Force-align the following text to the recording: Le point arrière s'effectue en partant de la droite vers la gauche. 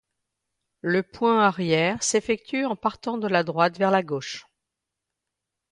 Le 0.81 1.03
point 1.03 1.43
arrière 1.43 2.01
s'effectue 2.01 2.65
en 2.65 2.75
partant 2.75 3.19
de 3.19 3.27
la 3.27 3.43
droite 3.43 3.77
vers 3.77 3.91
la 3.91 4.01
gauche. 4.01 4.47